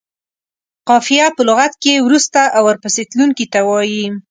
[0.89, 4.05] قافیه په لغت کې وروسته او ورپسې تلونکي ته وايي.